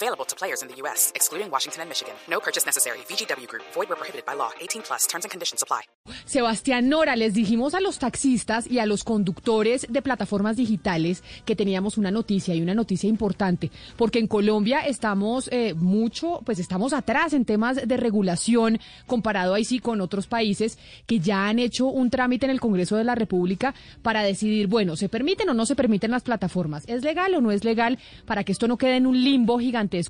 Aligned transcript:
Available 0.00 0.24
to 0.26 0.36
players 0.36 0.62
in 0.62 0.68
the 0.68 0.76
U.S., 0.82 1.10
excluding 1.16 1.50
Washington 1.50 1.82
and 1.82 1.88
Michigan. 1.88 2.14
No 2.30 2.38
purchase 2.38 2.64
necessary. 2.64 2.98
VGW 3.08 3.48
Group. 3.48 3.64
Void 3.74 3.88
where 3.88 3.98
prohibited 3.98 4.24
by 4.24 4.34
law. 4.34 4.50
18 4.60 4.82
plus. 4.82 5.08
And 5.12 5.28
conditions 5.28 5.60
apply. 5.60 5.82
Sebastián 6.24 6.88
Nora, 6.88 7.16
les 7.16 7.34
dijimos 7.34 7.74
a 7.74 7.80
los 7.80 7.98
taxistas 7.98 8.66
y 8.66 8.78
a 8.78 8.86
los 8.86 9.04
conductores 9.04 9.86
de 9.88 10.02
plataformas 10.02 10.56
digitales 10.56 11.22
que 11.44 11.56
teníamos 11.56 11.98
una 11.98 12.10
noticia 12.10 12.54
y 12.54 12.62
una 12.62 12.74
noticia 12.74 13.08
importante, 13.08 13.70
porque 13.96 14.18
en 14.18 14.26
Colombia 14.26 14.80
estamos 14.80 15.48
eh, 15.52 15.74
mucho, 15.74 16.40
pues 16.44 16.58
estamos 16.58 16.92
atrás 16.92 17.32
en 17.32 17.44
temas 17.44 17.76
de 17.86 17.96
regulación 17.96 18.78
comparado 19.06 19.54
ahí 19.54 19.64
sí 19.64 19.78
con 19.78 20.00
otros 20.00 20.26
países 20.26 20.78
que 21.06 21.20
ya 21.20 21.48
han 21.48 21.58
hecho 21.58 21.86
un 21.86 22.10
trámite 22.10 22.46
en 22.46 22.50
el 22.50 22.60
Congreso 22.60 22.96
de 22.96 23.04
la 23.04 23.14
República 23.14 23.74
para 24.02 24.22
decidir, 24.22 24.66
bueno, 24.66 24.96
¿se 24.96 25.08
permiten 25.08 25.48
o 25.48 25.54
no 25.54 25.66
se 25.66 25.76
permiten 25.76 26.10
las 26.10 26.22
plataformas? 26.22 26.84
¿Es 26.86 27.02
legal 27.02 27.34
o 27.34 27.40
no 27.40 27.50
es 27.50 27.64
legal? 27.64 27.98
Para 28.26 28.44
que 28.44 28.52
esto 28.52 28.68
no 28.68 28.78
quede 28.78 28.96
en 28.96 29.06
un 29.06 29.22
limbo 29.22 29.58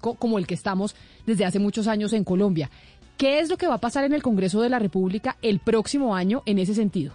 como 0.01 0.39
el 0.39 0.47
que 0.47 0.55
estamos 0.55 0.95
desde 1.27 1.45
hace 1.45 1.59
muchos 1.59 1.87
años 1.87 2.13
en 2.13 2.25
Colombia. 2.25 2.71
¿Qué 3.17 3.41
es 3.41 3.49
lo 3.49 3.57
que 3.57 3.67
va 3.67 3.75
a 3.75 3.81
pasar 3.81 4.05
en 4.05 4.13
el 4.13 4.23
Congreso 4.23 4.61
de 4.61 4.69
la 4.69 4.79
República 4.79 5.37
el 5.43 5.59
próximo 5.59 6.15
año 6.15 6.43
en 6.47 6.59
ese 6.59 6.75
sentido? 6.75 7.15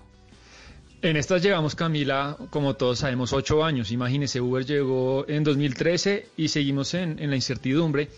En 1.02 1.18
estas 1.18 1.42
llevamos, 1.42 1.76
Camila, 1.76 2.38
como 2.50 2.76
todos 2.76 3.00
sabemos, 3.00 3.34
ocho 3.34 3.64
años. 3.64 3.92
Imagínese, 3.92 4.40
Uber 4.40 4.66
llegó 4.66 5.26
en 5.28 5.44
2013 5.44 6.28
y 6.38 6.48
seguimos 6.48 6.94
en, 6.94 7.20
en, 7.20 7.30
la 7.30 7.36
incertidumbre. 7.36 8.10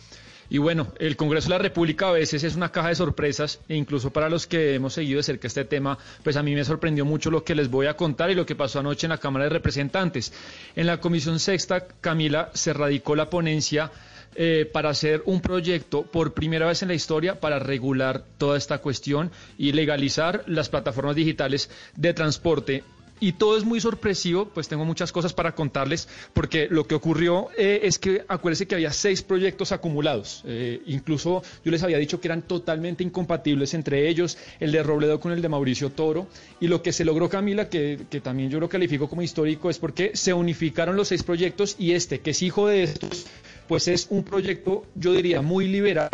Y 0.50 0.60
bueno, 0.60 0.88
el 1.00 1.16
Congreso 1.16 1.48
de 1.48 1.56
la 1.56 1.64
República 1.64 2.10
a 2.10 2.12
veces 2.12 2.44
es 2.44 2.56
una 2.56 2.72
caja 2.72 2.90
de 2.90 2.96
sorpresas 2.96 3.60
e 3.68 3.76
incluso 3.76 4.12
para 4.12 4.30
los 4.30 4.46
que 4.46 4.76
hemos 4.76 4.94
seguido 4.94 5.18
de 5.18 5.24
cerca 5.24 5.48
este 5.48 5.66
tema, 5.66 5.98
pues 6.24 6.38
a 6.38 6.44
mí 6.44 6.54
me 6.54 6.64
sorprendió 6.64 7.06
mucho 7.06 7.32
lo 7.32 7.44
que 7.44 7.56
les 7.56 7.72
voy 7.72 7.88
a 7.88 7.96
contar 7.96 8.30
y 8.30 8.36
lo 8.36 8.46
que 8.46 8.56
pasó 8.56 8.80
anoche 8.80 9.08
en 9.08 9.12
la 9.12 9.18
Cámara 9.18 9.46
de 9.46 9.50
Representantes. 9.50 10.32
En 10.76 10.86
la 10.86 11.00
Comisión 11.00 11.40
Sexta, 11.40 11.88
Camila, 11.88 12.52
se 12.54 12.74
radicó 12.74 13.16
la 13.16 13.30
ponencia 13.32 13.92
eh, 14.36 14.70
para 14.72 14.90
hacer 14.90 15.22
un 15.26 15.42
proyecto 15.42 16.04
por 16.04 16.34
primera 16.34 16.66
vez 16.68 16.82
en 16.82 16.90
la 16.90 16.94
historia 16.94 17.40
para 17.40 17.60
regular 17.60 18.24
toda 18.38 18.58
esta 18.58 18.80
cuestión 18.80 19.32
y 19.58 19.72
legalizar 19.72 20.44
las 20.48 20.70
plataformas 20.70 21.16
digitales 21.16 21.70
de 21.96 22.14
transporte. 22.14 22.84
Y 23.20 23.34
todo 23.34 23.58
es 23.58 23.64
muy 23.64 23.80
sorpresivo, 23.80 24.50
pues 24.54 24.68
tengo 24.68 24.84
muchas 24.84 25.14
cosas 25.14 25.32
para 25.32 25.56
contarles, 25.56 26.10
porque 26.34 26.68
lo 26.70 26.86
que 26.86 26.96
ocurrió 26.96 27.48
eh, 27.58 27.80
es 27.84 27.98
que 27.98 28.26
acuérdense 28.28 28.68
que 28.68 28.76
había 28.76 28.92
seis 28.92 29.22
proyectos 29.22 29.72
acumulados, 29.72 30.44
eh, 30.46 30.82
incluso 30.86 31.42
yo 31.64 31.72
les 31.72 31.82
había 31.82 31.98
dicho 31.98 32.20
que 32.20 32.28
eran 32.28 32.42
totalmente 32.42 33.06
incompatibles 33.06 33.74
entre 33.74 34.10
ellos, 34.10 34.38
el 34.60 34.74
de 34.74 34.84
Robledo 34.84 35.22
con 35.22 35.32
el 35.32 35.42
de 35.42 35.48
Mauricio 35.48 35.92
Toro, 35.92 36.28
y 36.60 36.68
lo 36.68 36.82
que 36.82 36.92
se 36.92 37.06
logró 37.06 37.30
Camila, 37.30 37.70
que, 37.70 38.06
que 38.10 38.20
también 38.20 38.50
yo 38.50 38.60
lo 38.60 38.68
califico 38.68 39.08
como 39.08 39.22
histórico, 39.22 39.70
es 39.70 39.80
porque 39.80 40.12
se 40.14 40.34
unificaron 40.34 40.98
los 40.98 41.08
seis 41.08 41.24
proyectos 41.24 41.78
y 41.80 41.94
este, 41.94 42.20
que 42.20 42.32
es 42.32 42.42
hijo 42.42 42.68
de 42.68 42.84
estos, 42.84 43.28
pues 43.68 43.88
es 43.88 44.08
un 44.10 44.24
proyecto, 44.24 44.86
yo 44.96 45.14
diría, 45.14 45.42
muy 45.42 45.68
liberal 45.68 46.10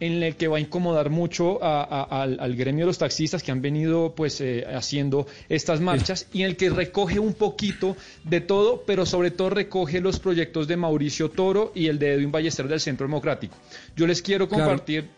en 0.00 0.22
el 0.22 0.34
que 0.36 0.48
va 0.48 0.56
a 0.56 0.60
incomodar 0.60 1.10
mucho 1.10 1.62
al, 1.62 2.56
gremio 2.56 2.84
de 2.84 2.86
los 2.86 2.98
taxistas 2.98 3.42
que 3.42 3.52
han 3.52 3.60
venido 3.60 4.14
pues 4.14 4.40
eh, 4.40 4.64
haciendo 4.66 5.26
estas 5.48 5.80
marchas 5.80 6.26
y 6.32 6.40
en 6.40 6.46
el 6.46 6.56
que 6.56 6.70
recoge 6.70 7.18
un 7.18 7.34
poquito 7.34 7.96
de 8.24 8.40
todo, 8.40 8.82
pero 8.86 9.04
sobre 9.04 9.30
todo 9.30 9.50
recoge 9.50 10.00
los 10.00 10.18
proyectos 10.18 10.66
de 10.66 10.76
Mauricio 10.78 11.30
Toro 11.30 11.70
y 11.74 11.86
el 11.88 11.98
de 11.98 12.14
Edwin 12.14 12.32
Ballester 12.32 12.66
del 12.66 12.80
Centro 12.80 13.06
Democrático. 13.06 13.54
Yo 13.94 14.06
les 14.06 14.22
quiero 14.22 14.48
compartir 14.48 15.10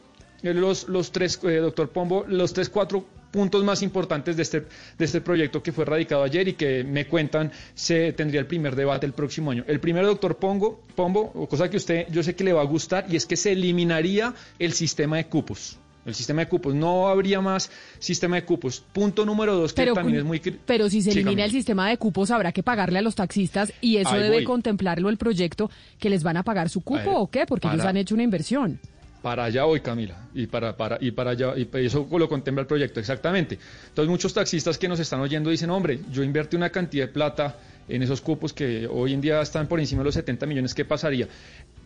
los, 0.42 0.88
los 0.88 1.12
tres, 1.12 1.38
eh, 1.44 1.56
doctor 1.58 1.90
Pombo, 1.90 2.24
los 2.26 2.52
tres, 2.52 2.68
cuatro 2.68 3.04
puntos 3.32 3.64
más 3.64 3.82
importantes 3.82 4.36
de 4.36 4.42
este, 4.42 4.60
de 4.60 5.04
este 5.04 5.20
proyecto 5.20 5.60
que 5.62 5.72
fue 5.72 5.84
radicado 5.84 6.22
ayer 6.22 6.46
y 6.46 6.52
que 6.52 6.84
me 6.84 7.06
cuentan 7.06 7.50
se 7.74 8.12
tendría 8.12 8.40
el 8.40 8.46
primer 8.46 8.76
debate 8.76 9.06
el 9.06 9.14
próximo 9.14 9.50
año. 9.50 9.64
El 9.66 9.80
primero, 9.80 10.06
doctor 10.06 10.36
Pongo, 10.36 10.82
Pombo, 10.94 11.32
cosa 11.48 11.68
que 11.68 11.78
usted 11.78 12.06
yo 12.10 12.22
sé 12.22 12.36
que 12.36 12.44
le 12.44 12.52
va 12.52 12.60
a 12.60 12.66
gustar, 12.66 13.06
y 13.08 13.16
es 13.16 13.26
que 13.26 13.36
se 13.36 13.52
eliminaría 13.52 14.34
el 14.58 14.72
sistema 14.72 15.16
de 15.16 15.26
cupos. 15.26 15.78
El 16.04 16.14
sistema 16.14 16.42
de 16.42 16.48
cupos. 16.48 16.74
No 16.74 17.06
habría 17.06 17.40
más 17.40 17.70
sistema 18.00 18.34
de 18.36 18.44
cupos. 18.44 18.82
Punto 18.92 19.24
número 19.24 19.54
dos, 19.54 19.72
que 19.72 19.86
también 19.92 20.18
es 20.18 20.24
muy... 20.24 20.40
Pero 20.40 20.90
si 20.90 21.00
se 21.00 21.12
elimina 21.12 21.44
el 21.44 21.52
sistema 21.52 21.88
de 21.88 21.96
cupos, 21.96 22.30
habrá 22.32 22.50
que 22.50 22.62
pagarle 22.62 22.98
a 22.98 23.02
los 23.02 23.14
taxistas 23.14 23.72
y 23.80 23.98
eso 23.98 24.16
debe 24.16 24.44
contemplarlo 24.44 25.08
el 25.08 25.16
proyecto, 25.16 25.70
que 25.98 26.10
les 26.10 26.22
van 26.22 26.36
a 26.36 26.42
pagar 26.42 26.68
su 26.68 26.80
cupo 26.80 27.12
o 27.12 27.30
qué, 27.30 27.46
porque 27.46 27.68
ellos 27.68 27.84
han 27.84 27.96
hecho 27.96 28.14
una 28.14 28.24
inversión. 28.24 28.80
Para 29.22 29.44
allá 29.44 29.64
voy, 29.64 29.80
Camila, 29.80 30.28
y 30.34 30.46
para, 30.48 30.76
para, 30.76 30.98
y 31.00 31.12
para 31.12 31.30
allá, 31.30 31.54
y 31.56 31.68
eso 31.86 32.08
lo 32.10 32.28
contempla 32.28 32.62
el 32.62 32.66
proyecto, 32.66 32.98
exactamente. 32.98 33.56
Entonces, 33.88 34.10
muchos 34.10 34.34
taxistas 34.34 34.78
que 34.78 34.88
nos 34.88 34.98
están 34.98 35.20
oyendo 35.20 35.48
dicen, 35.50 35.70
hombre, 35.70 36.00
yo 36.10 36.24
invertí 36.24 36.56
una 36.56 36.70
cantidad 36.70 37.06
de 37.06 37.12
plata 37.12 37.56
en 37.88 38.02
esos 38.02 38.20
cupos 38.20 38.52
que 38.52 38.88
hoy 38.88 39.12
en 39.12 39.20
día 39.20 39.40
están 39.40 39.68
por 39.68 39.78
encima 39.78 40.00
de 40.00 40.06
los 40.06 40.14
70 40.14 40.46
millones, 40.46 40.74
¿qué 40.74 40.84
pasaría? 40.84 41.28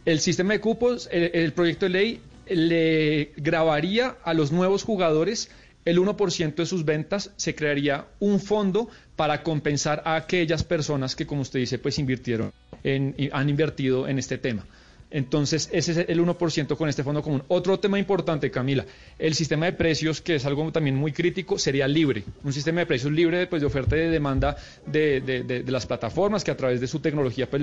El 0.07 0.21
sistema 0.21 0.55
de 0.55 0.61
cupos, 0.61 1.09
el, 1.13 1.53
proyecto 1.53 1.87
de 1.87 1.91
ley 1.91 2.21
le 2.49 3.33
grabaría 3.37 4.17
a 4.23 4.33
los 4.33 4.51
nuevos 4.51 4.83
jugadores 4.83 5.51
el 5.85 5.99
1% 5.99 6.55
de 6.55 6.67
sus 6.67 6.85
ventas, 6.85 7.33
se 7.37 7.55
crearía 7.55 8.07
un 8.19 8.41
fondo 8.41 8.89
para 9.15 9.43
compensar 9.43 10.03
a 10.05 10.17
aquellas 10.17 10.65
personas 10.65 11.15
que, 11.15 11.27
como 11.27 11.43
usted 11.43 11.61
dice, 11.61 11.79
pues 11.79 11.99
invirtieron, 11.99 12.53
en, 12.83 13.15
han 13.33 13.49
invertido 13.49 14.09
en 14.09 14.19
este 14.19 14.39
tema. 14.39 14.65
Entonces, 15.11 15.69
ese 15.73 15.93
es 15.93 15.99
el 16.09 16.21
1% 16.21 16.77
con 16.77 16.89
este 16.89 17.05
fondo 17.05 17.23
común. 17.23 17.45
Otro 17.49 17.79
tema 17.79 17.99
importante, 17.99 18.51
Camila, 18.51 18.85
el 19.19 19.35
sistema 19.35 19.67
de 19.67 19.73
precios, 19.73 20.21
que 20.21 20.35
es 20.35 20.45
algo 20.47 20.71
también 20.73 20.97
muy 20.97 21.13
crítico, 21.13 21.59
sería 21.59 21.87
libre. 21.87 22.25
Un 22.43 22.53
sistema 22.53 22.81
de 22.81 22.87
precios 22.87 23.13
libre 23.13 23.47
pues, 23.47 23.63
de 23.63 23.67
oferta 23.67 23.97
y 23.97 24.01
de 24.01 24.11
demanda 24.11 24.57
de, 24.87 25.65
las 25.67 25.87
plataformas 25.87 26.43
que 26.43 26.51
a 26.51 26.57
través 26.57 26.81
de 26.81 26.87
su 26.89 26.99
tecnología 27.01 27.49
pues, 27.49 27.63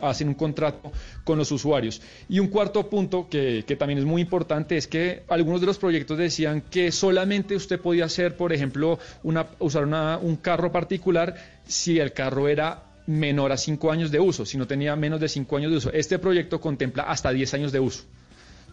hacen 0.00 0.28
un 0.28 0.34
contrato 0.34 0.92
con 1.24 1.38
los 1.38 1.50
usuarios. 1.50 2.02
Y 2.28 2.38
un 2.38 2.48
cuarto 2.48 2.88
punto 2.88 3.28
que, 3.28 3.64
también 3.78 3.98
es 3.98 4.04
muy 4.04 4.20
importante 4.20 4.76
es 4.76 4.86
que 4.86 5.22
algunos 5.28 5.60
de 5.60 5.66
los 5.66 5.78
proyectos 5.78 6.18
decían 6.18 6.62
que 6.70 6.92
solamente 6.92 7.56
usted 7.56 7.80
podía 7.80 8.04
hacer, 8.04 8.36
por 8.36 8.52
ejemplo, 8.52 8.98
una, 9.22 9.46
usar 9.58 9.86
un 9.86 10.36
carro 10.36 10.70
particular 10.70 11.34
si 11.66 11.98
el 11.98 12.12
carro 12.12 12.48
era 12.48 12.91
menor 13.06 13.52
a 13.52 13.56
5 13.56 13.90
años 13.92 14.10
de 14.10 14.20
uso, 14.20 14.44
si 14.44 14.58
no 14.58 14.66
tenía 14.66 14.94
menos 14.96 15.20
de 15.20 15.28
5 15.28 15.56
años 15.56 15.70
de 15.70 15.76
uso. 15.78 15.92
Este 15.92 16.18
proyecto 16.18 16.60
contempla 16.60 17.04
hasta 17.04 17.30
10 17.30 17.54
años 17.54 17.72
de 17.72 17.80
uso. 17.80 18.04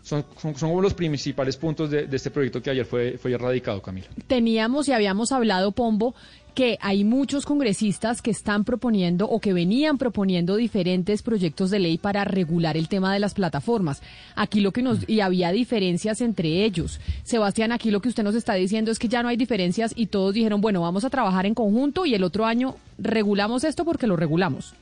Son, 0.02 0.26
son, 0.56 0.82
los 0.82 0.94
principales 0.94 1.58
puntos 1.58 1.90
de, 1.90 2.08
este 2.12 2.32
proyecto 2.32 2.62
que 2.62 2.70
ayer 2.70 2.86
fue, 2.86 3.18
fue 3.18 3.34
erradicado, 3.34 3.82
Camila. 3.82 4.08
Teníamos 4.28 4.88
y 4.88 4.94
habíamos 4.94 5.32
hablado, 5.32 5.72
Pombo, 5.72 6.16
que 6.60 6.78
hay 6.82 7.04
muchos 7.04 7.46
congresistas 7.46 8.22
que 8.22 8.32
están 8.32 8.66
proponiendo 8.66 9.30
o 9.30 9.40
que 9.40 9.54
venían 9.54 9.98
proponiendo 9.98 10.56
diferentes 10.56 11.22
proyectos 11.22 11.72
de 11.72 11.80
ley 11.80 11.98
para 11.98 12.26
regular 12.26 12.76
el 12.76 12.90
tema 12.90 13.14
de 13.14 13.20
las 13.20 13.34
plataformas. 13.34 14.02
Aquí 14.36 14.60
lo 14.60 14.72
que 14.72 14.82
nos 14.82 15.08
y 15.08 15.22
había 15.22 15.52
diferencias 15.52 16.22
entre 16.22 16.66
ellos. 16.66 17.00
Sebastián, 17.24 17.72
aquí 17.72 17.92
lo 17.92 18.02
que 18.02 18.10
usted 18.10 18.24
nos 18.24 18.36
está 18.36 18.56
diciendo 18.56 18.92
es 18.92 19.00
que 19.00 19.08
ya 19.08 19.24
no 19.24 19.30
hay 19.30 19.38
diferencias 19.38 19.94
y 19.96 20.08
todos 20.08 20.34
dijeron, 20.34 20.62
bueno, 20.62 20.82
vamos 20.82 21.06
a 21.06 21.10
trabajar 21.10 21.46
en 21.46 21.54
conjunto 21.54 22.06
y 22.06 22.14
el 22.14 22.24
otro 22.24 22.46
año 22.46 22.76
regulamos 22.98 23.64
esto 23.64 23.86
porque 23.86 24.08
lo 24.08 24.16
regulamos. 24.16 24.74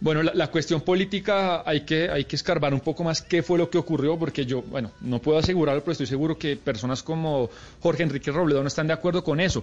Bueno, 0.00 0.22
la, 0.22 0.46
cuestión 0.50 0.80
política 0.80 1.62
hay 1.66 1.82
que, 1.82 2.08
hay 2.08 2.24
que 2.24 2.36
escarbar 2.36 2.72
un 2.72 2.80
poco 2.80 3.04
más 3.04 3.20
qué 3.20 3.42
fue 3.42 3.58
lo 3.58 3.68
que 3.68 3.76
ocurrió, 3.76 4.18
porque 4.18 4.46
yo, 4.46 4.62
bueno, 4.62 4.92
no 5.02 5.18
puedo 5.18 5.38
asegurarlo, 5.38 5.82
pero 5.82 5.92
estoy 5.92 6.06
seguro 6.06 6.38
que 6.38 6.56
personas 6.56 7.02
como 7.02 7.50
Jorge 7.80 8.02
Enrique 8.02 8.32
Robledo 8.32 8.62
no 8.62 8.68
están 8.68 8.86
de 8.86 8.94
acuerdo 8.94 9.22
con 9.22 9.40
eso 9.40 9.62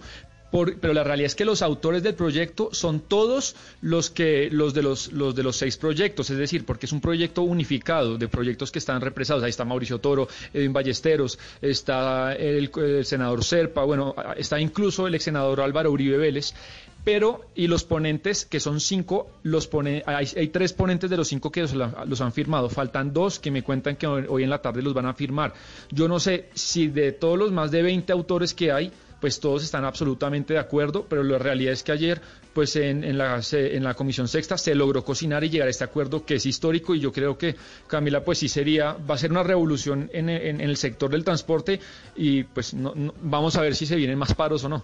pero 0.50 0.94
la 0.94 1.04
realidad 1.04 1.28
es 1.28 1.36
que 1.36 1.46
los 1.46 1.62
autores 1.62 2.04
del 2.04 2.16
proyecto 2.16 2.70
son 2.72 3.02
todos 3.02 3.56
los 3.82 4.10
que 4.10 4.50
los 4.50 4.74
de 4.74 4.82
los, 4.82 5.12
los 5.12 5.36
de 5.36 5.44
los 5.44 5.58
seis 5.58 5.78
proyectos, 5.78 6.30
es 6.30 6.38
decir, 6.38 6.66
porque 6.66 6.86
es 6.86 6.92
un 6.92 7.02
proyecto 7.02 7.42
unificado 7.42 8.18
de 8.18 8.28
proyectos 8.28 8.72
que 8.72 8.80
están 8.80 9.02
represados. 9.02 9.44
Ahí 9.44 9.50
está 9.50 9.66
Mauricio 9.66 10.00
Toro, 10.00 10.28
Edwin 10.54 10.74
Ballesteros, 10.74 11.38
está 11.62 12.34
el, 12.34 12.72
senador 13.04 13.44
Serpa, 13.44 13.84
bueno, 13.84 14.16
está 14.38 14.60
incluso 14.60 15.08
el 15.08 15.16
ex 15.16 15.26
senador 15.26 15.60
Álvaro 15.62 15.92
Uribe 15.92 16.18
Vélez 16.18 16.54
pero 17.08 17.46
y 17.56 17.68
los 17.68 17.86
ponentes, 17.86 18.46
que 18.46 18.60
son 18.60 18.82
cinco, 18.82 19.32
los 19.44 19.66
pone, 19.68 20.04
hay, 20.06 20.50
tres 20.50 20.74
ponentes 20.74 21.10
de 21.10 21.16
los 21.16 21.30
cinco 21.30 21.50
que 21.50 21.62
los, 21.62 22.20
han 22.20 22.34
firmado, 22.34 22.68
faltan 22.70 23.14
dos 23.14 23.40
que 23.40 23.50
me 23.50 23.64
cuentan 23.64 23.96
que 23.96 24.06
hoy, 24.06 24.44
en 24.44 24.50
la 24.50 24.62
tarde 24.62 24.82
los 24.82 24.94
van 24.94 25.06
a 25.06 25.14
firmar. 25.14 25.54
Yo 25.90 26.10
no 26.10 26.20
sé 26.20 26.50
si 26.54 26.90
de 26.90 27.14
todos 27.14 27.40
los 27.40 27.54
más 27.54 27.72
de 27.72 27.82
20 27.82 28.12
autores 28.12 28.54
que 28.54 28.74
hay, 28.74 28.92
pues 29.22 29.40
todos 29.40 29.64
están 29.64 29.86
absolutamente 29.86 30.56
de 30.56 30.60
acuerdo, 30.60 31.06
pero 31.08 31.24
la 31.24 31.38
realidad 31.38 31.72
es 31.72 31.82
que 31.82 31.94
ayer, 31.94 32.22
pues 32.54 32.76
en, 32.76 33.06
en, 33.06 33.18
la, 33.18 33.40
en 33.54 33.84
la 33.86 33.94
Comisión 33.94 34.28
Sexta 34.28 34.58
se 34.58 34.76
logró 34.76 35.06
cocinar 35.06 35.46
y 35.46 35.50
llegar 35.50 35.70
a 35.70 35.72
este 35.72 35.86
acuerdo 35.86 36.26
que 36.26 36.36
es 36.36 36.46
histórico 36.46 36.94
y 36.94 37.00
yo 37.00 37.14
creo 37.14 37.38
que, 37.38 37.56
Camila, 37.88 38.26
pues 38.26 38.40
sí 38.40 38.50
sería, 38.50 38.98
va 39.10 39.16
a 39.16 39.18
ser 39.18 39.32
una 39.32 39.44
revolución 39.44 40.10
en, 40.12 40.28
en 40.28 40.60
el 40.60 40.76
sector 40.76 41.10
del 41.10 41.24
transporte 41.24 41.80
y 42.18 42.44
pues 42.44 42.74
no, 42.74 42.94
vamos 43.22 43.56
a 43.56 43.62
ver 43.62 43.76
si 43.76 43.86
se 43.86 43.96
vienen 43.96 44.18
más 44.18 44.34
paros 44.34 44.66
o 44.66 44.68
no. 44.68 44.84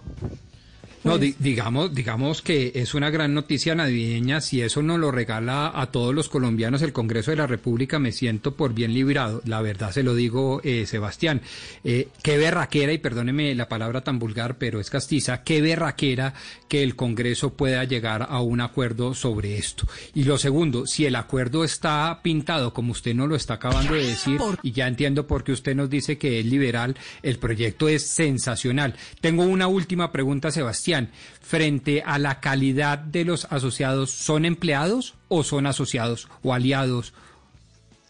No, 1.04 1.18
pues 1.18 1.34
digamos, 1.38 1.94
digamos 1.94 2.40
que 2.40 2.72
es 2.74 2.94
una 2.94 3.10
gran 3.10 3.34
noticia 3.34 3.74
navideña. 3.74 4.40
Si 4.40 4.62
eso 4.62 4.82
nos 4.82 4.98
lo 4.98 5.10
regala 5.10 5.70
a 5.74 5.90
todos 5.90 6.14
los 6.14 6.30
colombianos 6.30 6.80
el 6.80 6.94
Congreso 6.94 7.30
de 7.30 7.36
la 7.36 7.46
República, 7.46 7.98
me 7.98 8.10
siento 8.10 8.54
por 8.54 8.72
bien 8.72 8.94
librado. 8.94 9.42
La 9.44 9.60
verdad 9.60 9.92
se 9.92 10.02
lo 10.02 10.14
digo, 10.14 10.62
eh, 10.64 10.86
Sebastián. 10.86 11.42
Eh, 11.84 12.08
qué 12.22 12.38
berraquera, 12.38 12.90
y 12.94 12.98
perdóneme 12.98 13.54
la 13.54 13.68
palabra 13.68 14.00
tan 14.00 14.18
vulgar, 14.18 14.56
pero 14.56 14.80
es 14.80 14.88
castiza, 14.88 15.42
qué 15.42 15.60
berraquera 15.60 16.32
que 16.68 16.82
el 16.82 16.96
Congreso 16.96 17.52
pueda 17.52 17.84
llegar 17.84 18.26
a 18.30 18.40
un 18.40 18.62
acuerdo 18.62 19.12
sobre 19.14 19.58
esto. 19.58 19.86
Y 20.14 20.24
lo 20.24 20.38
segundo, 20.38 20.86
si 20.86 21.04
el 21.04 21.16
acuerdo 21.16 21.64
está 21.64 22.20
pintado 22.22 22.72
como 22.72 22.92
usted 22.92 23.14
nos 23.14 23.28
lo 23.28 23.36
está 23.36 23.54
acabando 23.54 23.92
de 23.92 24.06
decir, 24.06 24.40
y 24.62 24.72
ya 24.72 24.88
entiendo 24.88 25.26
por 25.26 25.44
qué 25.44 25.52
usted 25.52 25.76
nos 25.76 25.90
dice 25.90 26.16
que 26.16 26.40
es 26.40 26.46
liberal, 26.46 26.96
el 27.22 27.36
proyecto 27.38 27.90
es 27.90 28.06
sensacional. 28.06 28.94
Tengo 29.20 29.42
una 29.42 29.66
última 29.66 30.10
pregunta, 30.10 30.50
Sebastián 30.50 30.93
frente 31.40 32.02
a 32.04 32.18
la 32.18 32.40
calidad 32.40 32.98
de 32.98 33.24
los 33.24 33.46
asociados, 33.50 34.10
¿son 34.10 34.44
empleados 34.44 35.14
o 35.28 35.42
son 35.42 35.66
asociados 35.66 36.28
o 36.42 36.54
aliados? 36.54 37.12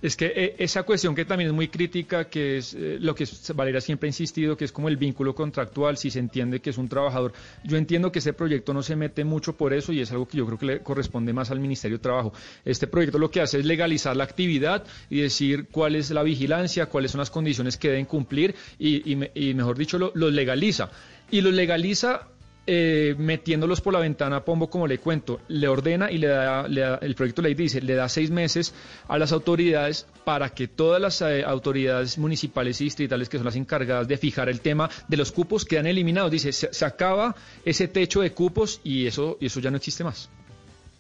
Es 0.05 0.17
que 0.17 0.27
eh, 0.37 0.57
esa 0.59 0.83
cuestión 0.83 1.15
que 1.15 1.25
también 1.25 1.49
es 1.49 1.55
muy 1.55 1.69
crítica, 1.69 2.29
que 2.29 2.59
es 2.59 2.75
eh, 2.75 2.99
lo 3.01 3.15
que 3.15 3.27
Valeria 3.55 3.81
siempre 3.81 4.07
ha 4.07 4.11
insistido, 4.11 4.55
que 4.55 4.67
es 4.67 4.71
como 4.71 4.91
el 4.91 4.99
vínculo 4.99 5.35
contractual, 5.35 5.97
si 5.97 6.11
se 6.11 6.19
entiende 6.19 6.61
que 6.61 6.69
es 6.69 6.77
un 6.77 6.91
trabajador. 6.91 7.33
Yo 7.65 7.79
entiendo 7.79 8.13
que 8.13 8.19
ese 8.19 8.35
proyecto 8.35 8.75
no 8.75 8.83
se 8.83 8.97
mete 8.97 9.25
mucho 9.25 9.57
por 9.57 9.73
eso 9.73 9.95
y 9.95 10.03
es 10.03 10.13
algo 10.13 10.29
que 10.29 10.37
yo 10.37 10.45
creo 10.45 10.59
que 10.59 10.67
le 10.67 10.81
corresponde 10.81 11.33
más 11.33 11.51
al 11.51 11.59
Ministerio 11.59 11.97
de 11.97 12.03
Trabajo. 12.03 12.35
Este 12.67 12.87
proyecto 12.87 13.19
lo 13.19 13.31
que 13.31 13.41
hace 13.41 13.61
es 13.61 13.65
legalizar 13.65 14.15
la 14.15 14.25
actividad 14.25 14.85
y 15.09 15.23
decir 15.23 15.69
cuál 15.73 15.97
es 15.97 16.11
la 16.11 16.23
vigilancia, 16.23 16.85
cuáles 16.85 17.13
son 17.13 17.21
las 17.21 17.31
condiciones 17.31 17.79
que 17.79 17.89
deben 17.89 18.05
cumplir 18.05 18.55
y, 18.79 19.17
mejor 19.55 19.79
dicho, 19.79 19.99
lo, 19.99 20.13
lo 20.15 20.31
legaliza. 20.31 20.91
Y 21.31 21.41
lo 21.41 21.51
legaliza 21.51 22.29
eh, 22.67 23.15
metiéndolos 23.19 23.81
por 23.81 23.93
la 23.93 23.99
ventana 23.99 24.45
Pombo, 24.45 24.71
como 24.71 24.87
le 24.87 24.99
cuento, 24.99 25.41
le 25.49 25.69
ordena 25.69 26.11
y 26.11 26.19
le 26.19 26.29
da, 26.29 26.65
el 27.01 27.15
proyecto 27.15 27.43
ley 27.43 27.55
dice, 27.55 27.81
le 27.81 27.95
da 27.95 28.09
seis 28.09 28.31
meses 28.31 28.75
a 29.09 29.19
las 29.19 29.33
autoridades 29.33 30.07
para 30.25 30.49
que 30.49 30.69
todas 30.69 31.01
las 31.01 31.21
eh, 31.21 31.45
autoridades 31.45 32.17
municipales 32.19 32.81
y 32.81 32.85
distritales 32.85 33.29
que 33.29 33.37
son 33.37 33.45
las 33.45 33.57
encargadas 33.57 34.09
de 34.09 34.17
fijar 34.17 34.49
el 34.49 34.61
tema 34.61 34.89
de 35.09 35.17
los 35.17 35.33
cupos 35.33 35.65
quedan 35.65 35.87
eliminados. 35.87 36.31
Dice, 36.31 36.53
se, 36.53 36.85
acaba 36.85 37.35
ese 37.65 37.89
techo 37.89 38.21
de 38.21 38.33
cupos 38.33 38.81
y 38.83 39.07
eso, 39.07 39.37
y 39.41 39.47
eso 39.47 39.61
ya 39.61 39.71
no 39.71 39.77
existe 39.77 40.05
más. 40.05 40.31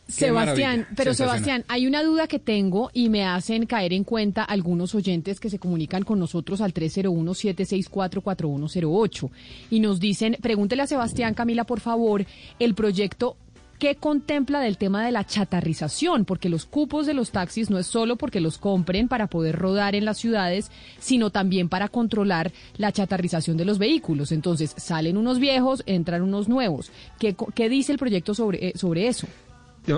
Sebastián, 0.06 0.86
pero 0.96 1.14
Sebastián, 1.14 1.64
hay 1.66 1.86
una 1.86 2.02
duda 2.02 2.26
que 2.26 2.38
tengo 2.38 2.90
y 2.92 3.08
me 3.08 3.24
hacen 3.24 3.64
caer 3.66 3.94
en 3.94 4.04
cuenta 4.04 4.44
algunos 4.44 4.94
oyentes 4.94 5.40
que 5.40 5.48
se 5.48 5.58
comunican 5.58 6.02
con 6.02 6.18
nosotros 6.18 6.60
al 6.60 6.74
301-764-4108 6.74 9.30
y 9.70 9.80
nos 9.80 10.00
dicen, 10.00 10.36
pregúntele 10.42 10.82
a 10.82 10.86
Sebastián, 10.86 11.32
Camila, 11.32 11.64
por 11.64 11.80
favor, 11.80 12.26
el 12.58 12.74
proyecto 12.74 13.38
¿qué 13.78 13.96
contempla 13.96 14.60
del 14.60 14.78
tema 14.78 15.04
de 15.04 15.12
la 15.12 15.24
chatarrización? 15.24 16.24
Porque 16.24 16.48
los 16.48 16.64
cupos 16.64 17.06
de 17.06 17.14
los 17.14 17.30
taxis 17.30 17.70
no 17.70 17.78
es 17.78 17.86
solo 17.86 18.16
porque 18.16 18.40
los 18.40 18.58
compren 18.58 19.08
para 19.08 19.26
poder 19.26 19.56
rodar 19.56 19.94
en 19.94 20.04
las 20.04 20.18
ciudades, 20.18 20.70
sino 20.98 21.30
también 21.30 21.68
para 21.68 21.88
controlar 21.88 22.52
la 22.76 22.92
chatarrización 22.92 23.56
de 23.56 23.64
los 23.64 23.78
vehículos. 23.78 24.32
Entonces, 24.32 24.74
salen 24.76 25.16
unos 25.16 25.38
viejos, 25.38 25.82
entran 25.86 26.22
unos 26.22 26.48
nuevos. 26.48 26.90
¿Qué, 27.18 27.36
qué 27.54 27.68
dice 27.68 27.92
el 27.92 27.98
proyecto 27.98 28.34
sobre, 28.34 28.68
eh, 28.68 28.72
sobre 28.74 29.08
eso? 29.08 29.26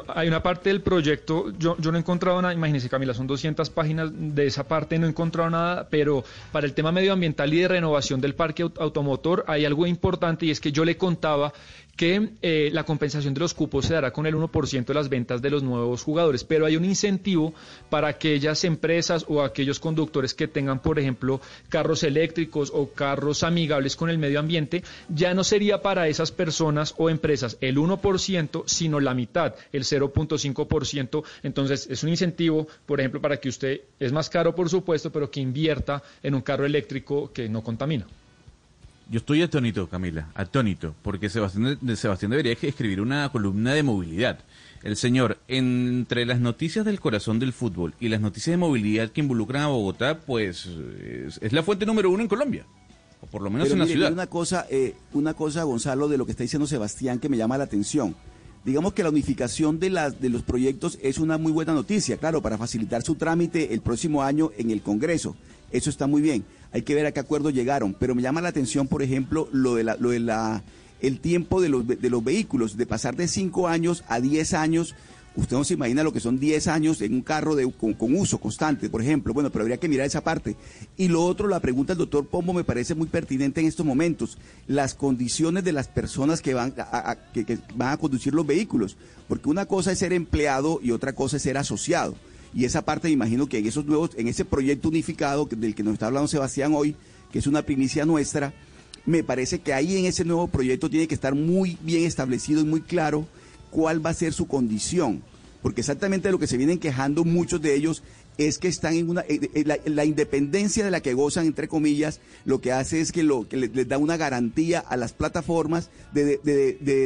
Hay 0.09 0.27
una 0.27 0.43
parte 0.43 0.71
del 0.71 0.81
proyecto, 0.81 1.53
yo, 1.59 1.77
no 1.79 1.97
he 1.97 2.01
encontrado 2.01 2.43
nada, 2.43 2.53
imagínense 2.53 2.89
Camila, 2.89 3.15
son 3.15 3.29
200 3.29 3.71
páginas, 3.71 4.11
de 4.13 4.47
esa 4.47 4.67
parte 4.67 4.99
no 4.99 5.07
he 5.07 5.11
encontrado 5.11 5.49
nada, 5.49 5.89
pero 5.89 6.25
para 6.51 6.67
el 6.67 6.75
tema 6.75 6.91
medioambiental 6.91 7.55
y 7.55 7.61
de 7.61 7.69
renovación 7.69 8.21
del 8.21 8.35
parque 8.35 8.69
automotor 8.79 9.45
hay 9.47 9.65
algo 9.65 9.87
importante 9.87 10.45
y 10.47 10.51
es 10.51 10.61
que 10.61 10.73
yo 10.73 10.85
le 10.85 10.97
contaba 10.97 11.53
que 11.97 12.31
eh, 12.43 12.69
la 12.73 12.85
compensación 12.85 13.33
de 13.33 13.41
los 13.41 13.55
cupos 13.55 13.87
se 13.87 13.95
dará 13.95 14.13
con 14.13 14.27
el 14.27 14.35
1% 14.35 14.85
de 14.85 14.95
las 14.95 15.09
ventas 15.09 15.41
de 15.41 15.51
los 15.51 15.63
nuevos 15.63 16.03
jugadores, 16.03 16.45
pero 16.45 16.67
hay 16.67 16.77
un 16.77 16.85
incentivo 16.85 17.55
para 17.89 18.09
aquellas 18.09 18.65
empresas 18.65 19.25
o 19.29 19.43
aquellos 19.43 19.81
conductores 19.81 20.35
que 20.35 20.47
tengan, 20.47 20.81
por 20.81 20.99
ejemplo, 20.99 21.41
carros 21.71 22.03
eléctricos 22.03 22.71
o 22.75 22.91
carros 22.91 23.43
amigables 23.43 23.97
con 23.97 24.11
el 24.11 24.19
medio 24.19 24.41
ambiente, 24.41 24.85
ya 25.09 25.33
no 25.33 25.43
sería 25.43 25.81
para 25.81 26.07
esas 26.09 26.33
personas 26.33 26.95
o 26.99 27.09
empresas 27.09 27.57
el 27.63 27.79
1%, 27.79 28.65
sino 28.67 29.01
la 29.01 29.15
mitad, 29.15 29.55
el 29.77 29.85
0.5%. 29.85 31.25
Entonces, 31.43 31.87
es 31.91 32.03
un 32.03 32.11
incentivo, 32.11 32.67
por 32.87 33.01
ejemplo, 33.01 33.21
para 33.21 33.39
que 33.39 33.49
usted, 33.49 33.81
es 33.99 34.13
más 34.13 34.31
caro, 34.31 34.55
por 34.55 34.69
supuesto, 34.69 35.11
pero 35.11 35.31
que 35.31 35.41
invierta 35.41 36.03
en 36.23 36.35
un 36.35 36.43
carro 36.43 36.67
eléctrico 36.67 37.33
que 37.33 37.49
no 37.49 37.63
contamina. 37.63 38.07
Yo 39.09 39.19
estoy 39.19 39.41
atónito, 39.43 39.87
Camila, 39.89 40.31
atónito, 40.35 40.95
porque 41.03 41.29
Sebastián, 41.29 41.79
Sebastián 41.97 42.31
debería 42.33 42.57
escribir 42.61 43.01
una 43.01 43.29
columna 43.31 43.73
de 43.73 43.85
movilidad. 43.85 44.41
El 44.83 44.97
señor, 44.97 45.39
entre 45.47 46.27
las 46.27 46.41
noticias 46.41 46.85
del 46.85 46.99
corazón 46.99 47.39
del 47.39 47.53
fútbol 47.53 47.95
y 48.01 48.09
las 48.09 48.21
noticias 48.21 48.53
de 48.53 48.57
movilidad 48.57 49.11
que 49.11 49.21
involucran 49.21 49.63
a 49.63 49.69
Bogotá, 49.69 50.21
pues 50.21 50.69
es, 51.41 51.53
la 51.53 51.63
fuente 51.63 51.87
número 51.87 52.11
uno 52.11 52.23
en 52.23 52.29
Colombia, 52.29 52.67
o 53.21 53.27
por 53.27 53.43
lo 53.43 53.51
menos 53.51 53.71
en 53.71 53.79
la 53.79 53.87
ciudad. 53.87 54.13
Una 54.13 54.27
cosa, 54.27 54.67
eh, 54.71 54.97
una 55.13 55.35
cosa, 55.35 55.63
Gonzalo, 55.63 56.09
de 56.09 56.19
lo 56.19 56.27
que 56.27 56.33
está 56.33 56.43
diciendo 56.43 56.67
Sebastián 56.67 57.21
que 57.21 57.29
me 57.29 57.37
llama 57.37 57.59
la 57.59 57.65
atención. 57.65 58.17
Digamos 58.67 58.93
que 58.93 59.03
la 59.03 59.09
unificación 59.09 59.81
de, 59.81 59.89
las, 59.89 60.21
de 60.21 60.29
los 60.29 60.43
proyectos 60.43 60.99
es 61.01 61.17
una 61.17 61.39
muy 61.39 61.53
buena 61.53 61.73
noticia, 61.73 62.19
claro, 62.19 62.43
para 62.43 62.59
facilitar 62.59 63.03
su 63.03 63.15
trámite 63.15 63.73
el 63.73 63.81
próximo 63.81 64.23
año 64.23 64.51
en 64.59 64.71
el 64.71 64.83
Congreso. 64.83 65.37
Eso 65.71 65.89
está 65.89 66.07
muy 66.07 66.21
bien 66.21 66.45
hay 66.77 66.83
que 66.83 66.95
ver 66.95 67.07
a 67.07 67.13
qué 67.13 67.21
acuerdo 67.21 67.49
llegaron. 67.49 67.95
Pero 67.99 68.15
me 68.15 68.21
llama 68.21 68.43
la 68.43 68.51
atención, 68.51 68.87
por 68.87 69.03
ejemplo, 69.03 69.49
lo 69.51 69.75
de 69.75 69.85
la, 69.85 69.97
lo 69.97 70.11
de 70.11 70.21
la, 70.21 70.63
el 71.01 71.21
tiempo 71.21 71.63
de 71.63 71.71
los, 71.71 71.87
de 71.87 72.11
los 72.11 72.23
vehículos, 72.23 72.77
de 72.77 72.85
pasar 72.85 73.17
de 73.17 73.29
5 73.29 73.67
años 73.69 74.05
a 74.09 74.21
10 74.21 74.53
años. 74.53 74.95
Usted 75.37 75.55
no 75.55 75.65
se 75.65 75.75
imagina 75.75 76.03
lo 76.03 76.13
que 76.13 76.21
son 76.21 76.41
10 76.41 76.67
años 76.69 77.03
en 77.03 77.13
un 77.13 77.21
carro 77.21 77.55
de, 77.55 77.71
con, 77.71 77.95
uso 78.17 78.39
constante, 78.39 78.89
por 78.89 79.03
ejemplo. 79.03 79.35
Bueno, 79.35 79.51
pero 79.51 79.63
habría 79.63 79.77
que 79.77 79.89
mirar 79.89 80.07
esa 80.07 80.25
parte. 80.25 80.57
Y 80.97 81.09
lo 81.09 81.23
otro, 81.23 81.47
la 81.47 81.61
pregunta 81.61 81.93
del 81.93 81.99
doctor 81.99 82.27
Pombo 82.27 82.55
me 82.55 82.65
parece 82.65 82.95
muy 82.95 83.07
pertinente 83.07 83.61
en 83.61 83.67
estos 83.67 83.85
momentos. 83.85 84.39
Las 84.67 84.95
condiciones 84.95 85.63
de 85.63 85.73
las 85.73 85.89
personas 85.89 86.41
que 86.41 86.55
van 86.55 86.73
que 87.35 87.59
van 87.75 87.93
a 87.93 87.97
conducir 87.99 88.35
los 88.35 88.47
vehículos. 88.47 88.97
Porque 89.29 89.51
una 89.51 89.67
cosa 89.67 89.93
es 89.93 89.99
ser 89.99 90.15
empleado 90.15 90.81
y 90.83 90.91
otra 90.91 91.13
cosa 91.15 91.37
es 91.37 91.43
ser 91.43 91.59
asociado. 91.59 92.15
Y 92.55 92.65
esa 92.65 92.83
parte 92.83 93.09
me 93.09 93.13
imagino 93.13 93.47
que 93.47 93.59
en 93.59 93.67
esos 93.67 93.85
nuevos, 93.85 94.13
en 94.17 94.29
ese 94.29 94.47
proyecto 94.47 94.89
unificado 94.89 95.45
del 95.45 95.75
que 95.75 95.83
nos 95.83 95.93
está 95.93 96.07
hablando 96.07 96.29
Sebastián 96.29 96.73
hoy, 96.75 96.97
que 97.31 97.41
es 97.41 97.47
una 97.47 97.61
primicia 97.61 98.07
nuestra, 98.07 98.55
me 99.05 99.23
parece 99.23 99.59
que 99.59 99.75
ahí 99.75 99.99
en 99.99 100.07
ese 100.07 100.25
nuevo 100.25 100.49
proyecto 100.49 100.89
tiene 100.89 101.07
que 101.07 101.15
estar 101.15 101.35
muy 101.35 101.77
bien 101.83 102.05
establecido 102.05 102.63
y 102.63 102.65
muy 102.65 102.81
claro 102.81 103.27
cuál 103.71 104.05
va 104.05 104.11
a 104.11 104.15
ser 104.15 104.33
su 104.33 104.47
condición. 104.47 105.23
Porque 105.63 105.81
exactamente 105.81 106.31
lo 106.31 106.39
que 106.39 106.47
se 106.47 106.57
vienen 106.57 106.79
quejando 106.79 107.25
muchos 107.25 107.61
de 107.61 107.75
ellos 107.75 108.03
es 108.39 108.59
que 108.59 108.69
están 108.69 108.95
en 108.95 109.09
una 109.09 109.23
eh, 109.23 109.51
eh, 109.55 109.65
la, 109.87 110.05
independencia 110.05 110.85
de 110.85 110.91
la 110.91 111.01
que 111.01 111.15
gozan 111.15 111.47
entre 111.47 111.69
comillas 111.69 112.21
lo 112.45 112.61
que 112.61 112.73
hace 112.73 113.01
es 113.01 113.13
que 113.13 113.23
lo 113.23 113.49
que 113.49 113.57
les, 113.57 113.89
da 113.89 113.99
una 113.99 114.17
garantía 114.17 114.81
a 114.81 114.97
las 114.97 115.13
plataformas 115.13 115.91
de, 116.13 116.39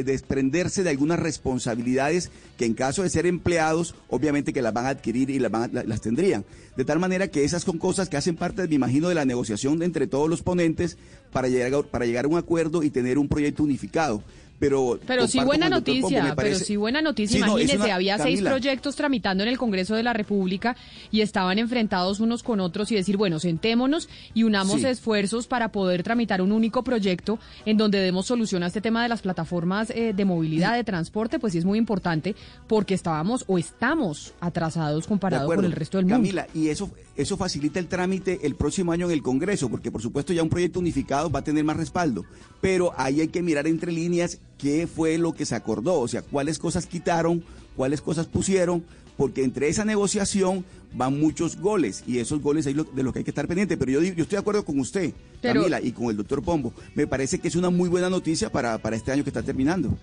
desprenderse 0.05 0.83
de 0.83 0.89
algunas 0.89 1.19
responsabilidades 1.19 2.31
que 2.57 2.65
en 2.65 2.73
caso 2.73 3.03
de 3.03 3.09
ser 3.09 3.25
empleados 3.25 3.95
obviamente 4.09 4.53
que 4.53 4.61
las 4.61 4.73
van 4.73 4.85
a 4.85 4.89
adquirir 4.89 5.29
y 5.29 5.39
las, 5.39 5.51
las 5.71 6.01
tendrían 6.01 6.43
de 6.75 6.85
tal 6.85 6.99
manera 6.99 7.29
que 7.29 7.43
esas 7.43 7.63
son 7.63 7.77
cosas 7.77 8.09
que 8.09 8.17
hacen 8.17 8.35
parte 8.35 8.67
me 8.67 8.75
imagino 8.75 9.07
de 9.09 9.15
la 9.15 9.25
negociación 9.25 9.81
entre 9.83 10.07
todos 10.07 10.29
los 10.29 10.41
ponentes 10.41 10.97
para 11.31 11.47
llegar 11.47 11.85
para 11.85 12.05
llegar 12.05 12.25
a 12.25 12.27
un 12.27 12.37
acuerdo 12.37 12.83
y 12.83 12.89
tener 12.89 13.17
un 13.17 13.29
proyecto 13.29 13.63
unificado 13.63 14.21
pero 14.61 14.99
pero 15.07 15.27
sí 15.27 15.39
buena 15.43 15.69
noticia, 15.69 16.35
pero 16.35 16.55
sí 16.55 16.75
buena 16.75 17.01
noticia. 17.01 17.39
Imagínese, 17.39 17.91
había 17.91 18.19
seis 18.19 18.43
proyectos 18.43 18.95
tramitando 18.95 19.41
en 19.41 19.49
el 19.49 19.57
Congreso 19.57 19.95
de 19.95 20.03
la 20.03 20.13
República 20.13 20.77
y 21.09 21.21
estaban 21.21 21.57
enfrentados 21.57 22.19
unos 22.19 22.43
con 22.43 22.59
otros 22.59 22.91
y 22.91 22.95
decir, 22.95 23.17
bueno, 23.17 23.39
sentémonos 23.39 24.07
y 24.35 24.43
unamos 24.43 24.83
esfuerzos 24.83 25.47
para 25.47 25.71
poder 25.71 26.03
tramitar 26.03 26.43
un 26.43 26.51
único 26.51 26.83
proyecto 26.83 27.39
en 27.65 27.77
donde 27.77 27.97
demos 27.97 28.27
solución 28.27 28.61
a 28.61 28.67
este 28.67 28.81
tema 28.81 29.01
de 29.01 29.09
las 29.09 29.23
plataformas 29.23 29.89
eh, 29.89 30.13
de 30.13 30.25
movilidad, 30.25 30.75
de 30.75 30.83
transporte, 30.83 31.39
pues 31.39 31.53
sí 31.53 31.59
es 31.59 31.65
muy 31.65 31.79
importante 31.79 32.35
porque 32.67 32.93
estábamos 32.93 33.43
o 33.47 33.57
estamos 33.57 34.35
atrasados 34.41 35.07
comparado 35.07 35.47
con 35.47 35.65
el 35.65 35.71
resto 35.71 35.97
del 35.97 36.05
mundo. 36.05 36.17
Camila, 36.17 36.47
y 36.53 36.67
eso 36.67 36.91
eso 37.15 37.35
facilita 37.35 37.79
el 37.79 37.87
trámite 37.87 38.39
el 38.43 38.55
próximo 38.55 38.91
año 38.91 39.07
en 39.07 39.11
el 39.11 39.21
Congreso, 39.21 39.69
porque 39.69 39.91
por 39.91 40.01
supuesto 40.01 40.33
ya 40.33 40.43
un 40.43 40.49
proyecto 40.49 40.79
unificado 40.79 41.29
va 41.29 41.39
a 41.39 41.43
tener 41.43 41.63
más 41.63 41.77
respaldo, 41.77 42.25
pero 42.61 42.93
ahí 42.95 43.21
hay 43.21 43.27
que 43.27 43.41
mirar 43.41 43.67
entre 43.67 43.91
líneas 43.91 44.39
qué 44.61 44.87
fue 44.87 45.17
lo 45.17 45.33
que 45.33 45.45
se 45.45 45.55
acordó, 45.55 45.99
o 45.99 46.07
sea, 46.07 46.21
cuáles 46.21 46.59
cosas 46.59 46.85
quitaron, 46.85 47.43
cuáles 47.75 48.01
cosas 48.01 48.27
pusieron, 48.27 48.83
porque 49.17 49.43
entre 49.43 49.67
esa 49.67 49.85
negociación 49.85 50.63
van 50.93 51.19
muchos 51.19 51.57
goles 51.57 52.03
y 52.07 52.19
esos 52.19 52.41
goles 52.41 52.67
ahí 52.67 52.73
de 52.73 53.03
los 53.03 53.13
que 53.13 53.19
hay 53.19 53.25
que 53.25 53.31
estar 53.31 53.47
pendiente. 53.47 53.77
Pero 53.77 53.91
yo, 53.91 54.01
yo 54.01 54.23
estoy 54.23 54.35
de 54.35 54.37
acuerdo 54.37 54.65
con 54.65 54.79
usted, 54.79 55.13
Camila, 55.41 55.81
y 55.81 55.91
con 55.91 56.09
el 56.09 56.17
doctor 56.17 56.43
Pombo. 56.43 56.73
Me 56.95 57.07
parece 57.07 57.39
que 57.39 57.47
es 57.47 57.55
una 57.55 57.69
muy 57.69 57.89
buena 57.89 58.09
noticia 58.09 58.51
para, 58.51 58.77
para 58.77 58.95
este 58.95 59.11
año 59.11 59.23
que 59.23 59.29
está 59.29 59.43
terminando. 59.43 59.97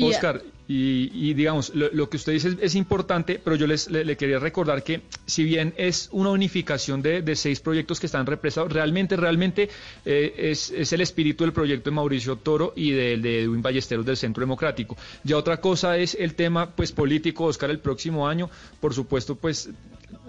Oscar, 0.00 0.42
y, 0.70 1.32
digamos, 1.32 1.72
lo, 1.74 2.10
que 2.10 2.18
usted 2.18 2.34
dice 2.34 2.58
es, 2.60 2.74
importante, 2.74 3.40
pero 3.42 3.56
yo 3.56 3.66
les 3.66 3.90
le, 3.90 4.16
quería 4.18 4.38
recordar 4.38 4.82
que 4.84 5.00
si 5.24 5.42
bien 5.42 5.72
es 5.78 6.10
una 6.12 6.28
unificación 6.28 7.00
de, 7.00 7.36
seis 7.36 7.60
proyectos 7.60 7.98
que 7.98 8.04
están 8.04 8.26
represados, 8.26 8.70
realmente, 8.70 9.16
realmente 9.16 9.70
eh, 10.04 10.34
es, 10.36 10.70
es, 10.70 10.92
el 10.92 11.00
espíritu 11.00 11.44
del 11.44 11.54
proyecto 11.54 11.88
de 11.88 11.96
Mauricio 11.96 12.36
Toro 12.36 12.74
y 12.76 12.90
del 12.90 13.22
de 13.22 13.44
Edwin 13.44 13.62
Ballesteros 13.62 14.04
del 14.04 14.18
Centro 14.18 14.42
Democrático. 14.42 14.94
Ya 15.24 15.38
otra 15.38 15.58
cosa 15.58 15.96
es 15.96 16.14
el 16.14 16.34
tema 16.34 16.70
pues 16.76 16.92
político, 16.92 17.44
Oscar, 17.44 17.70
el 17.70 17.78
próximo 17.78 18.28
año, 18.28 18.50
por 18.78 18.92
supuesto, 18.92 19.36
pues 19.36 19.70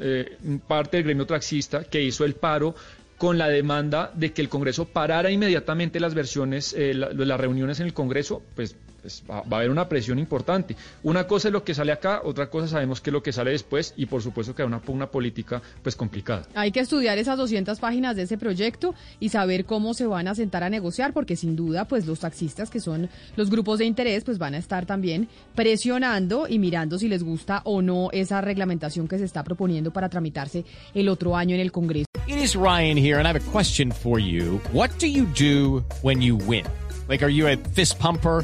eh, 0.01 0.38
parte 0.68 0.98
del 0.98 1.06
gremio 1.06 1.25
taxista 1.25 1.84
que 1.84 2.01
hizo 2.01 2.25
el 2.25 2.36
paro 2.36 2.75
con 3.18 3.38
la 3.38 3.50
demanda 3.50 4.12
de 4.15 4.32
que 4.32 4.41
el 4.41 4.50
Congreso 4.50 4.86
parara 4.86 5.29
inmediatamente 5.29 6.00
las 6.00 6.13
versiones, 6.13 6.74
eh, 6.77 6.94
las 6.94 7.39
reuniones 7.39 7.79
en 7.82 7.88
el 7.88 7.94
Congreso, 7.94 8.41
pues 8.56 8.75
pues, 9.01 9.24
va, 9.29 9.38
a 9.38 9.60
haber 9.60 9.70
una 9.70 9.88
presión 9.88 10.20
importante. 10.20 10.75
Una 11.03 11.27
cosa 11.27 11.50
es 11.50 11.53
lo 11.53 11.63
que 11.63 11.74
sale 11.74 11.91
acá, 11.91 12.22
otra 12.24 12.50
cosa 12.50 12.68
sabemos 12.68 13.01
que 13.01 13.10
es 13.10 13.13
lo 13.13 13.24
que 13.24 13.32
sale 13.32 13.51
después 13.51 13.94
y 13.98 14.06
por 14.06 14.22
supuesto 14.22 14.56
que 14.56 14.62
hay 14.62 14.68
una 14.68 14.82
pugna 14.82 15.08
política 15.08 15.62
pues 15.82 15.96
complicada. 15.96 16.44
Hay 16.56 16.72
que 16.72 16.79
estudiar 16.79 17.18
esas 17.18 17.38
200 17.38 17.79
páginas 17.79 18.15
de 18.15 18.24
ese 18.24 18.38
proyecto 18.38 18.94
y 19.20 19.29
saber 19.29 19.65
cómo 19.65 19.94
se 19.94 20.06
van 20.06 20.27
a 20.27 20.36
sentar 20.36 20.63
a 20.63 20.70
negociar 20.70 21.13
porque 21.13 21.36
sin 21.36 21.56
duda 21.56 21.86
pues 21.86 22.06
los 22.06 22.20
taxistas 22.20 22.70
que 22.70 22.79
son 22.79 23.10
los 23.36 23.50
grupos 23.50 23.79
de 23.79 23.86
interés 23.86 24.24
pues 24.24 24.38
van 24.38 24.53
a 24.53 24.58
estar 24.58 24.86
también 24.86 25.27
presionando 25.56 26.48
y 26.48 26.60
mirando 26.60 26.98
si 26.98 27.08
les 27.08 27.24
gusta 27.24 27.62
o 27.65 27.82
no 27.82 28.10
esa 28.12 28.41
reglamentación 28.41 29.08
que 29.08 29.18
se 29.18 29.25
está 29.25 29.44
proponiendo 29.44 29.91
para 29.91 30.10
tramitarse 30.10 30.65
el 30.94 31.10
otro 31.10 31.36
año 31.36 31.56
en 31.56 31.62
el 31.62 31.72
Congreso. 31.72 32.06
It 32.27 32.38
is 32.38 32.56
Ryan 32.56 32.98
here 32.98 33.18
and 33.18 33.25
I 33.25 33.32
have 33.32 33.39
a 33.39 33.51
question 33.51 33.91
for 33.91 34.20
you. 34.20 34.60
What 34.72 34.91
do 35.00 35.08
you 35.08 35.25
do 35.25 35.84
when 36.01 36.22
you 36.22 36.38
win? 36.38 36.65
Like 37.08 37.24
are 37.24 37.32
you 37.32 37.48
a 37.48 37.58
fist 37.74 38.00
pumper? 38.00 38.44